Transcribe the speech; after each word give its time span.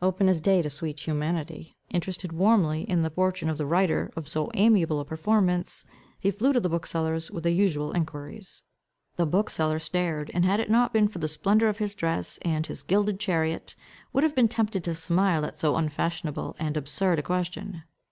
Open 0.00 0.28
as 0.28 0.40
day 0.40 0.62
to 0.62 0.70
sweet 0.70 1.00
humanity, 1.08 1.76
interested 1.90 2.30
warmly 2.30 2.82
in 2.88 3.02
the 3.02 3.10
fortune 3.10 3.50
of 3.50 3.58
the 3.58 3.66
writer 3.66 4.12
of 4.14 4.28
so 4.28 4.48
amiable 4.54 5.00
a 5.00 5.04
performance, 5.04 5.84
he 6.20 6.30
flew 6.30 6.52
to 6.52 6.60
his 6.60 6.68
bookseller's 6.70 7.32
with 7.32 7.42
the 7.42 7.50
usual 7.50 7.90
enquiries. 7.90 8.62
The 9.16 9.26
bookseller 9.26 9.80
stared, 9.80 10.30
and 10.34 10.44
had 10.44 10.60
it 10.60 10.70
not 10.70 10.92
been 10.92 11.08
for 11.08 11.18
the 11.18 11.26
splendour 11.26 11.68
of 11.68 11.78
his 11.78 11.96
dress, 11.96 12.38
and 12.42 12.64
his 12.64 12.84
gilded 12.84 13.18
chariot, 13.18 13.74
would 14.12 14.22
have 14.22 14.36
been 14.36 14.46
tempted 14.46 14.84
to 14.84 14.94
smile 14.94 15.44
at 15.44 15.58
so 15.58 15.74
unfashionable 15.74 16.54
and 16.60 16.76
absurd 16.76 17.18
a 17.18 17.22
question. 17.22 17.82